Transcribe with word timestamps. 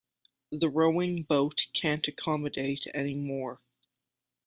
The 0.51 0.67
rowing 0.67 1.21
boat 1.21 1.67
can't 1.73 2.07
accommodate 2.07 2.87
any 2.91 3.13
more. 3.13 3.61